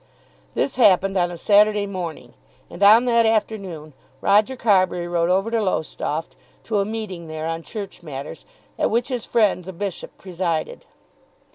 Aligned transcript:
This 0.55 0.77
happened 0.77 1.15
on 1.15 1.29
a 1.29 1.37
Saturday 1.37 1.85
morning, 1.85 2.33
and 2.71 2.81
on 2.81 3.05
that 3.05 3.27
afternoon 3.27 3.93
Roger 4.19 4.55
Carbury 4.55 5.07
rode 5.07 5.29
over 5.29 5.51
to 5.51 5.61
Lowestoft, 5.61 6.35
to 6.63 6.79
a 6.79 6.85
meeting 6.85 7.27
there 7.27 7.45
on 7.45 7.61
church 7.61 8.01
matters 8.01 8.43
at 8.79 8.89
which 8.89 9.09
his 9.09 9.27
friend 9.27 9.63
the 9.63 9.73
bishop 9.73 10.17
presided. 10.17 10.87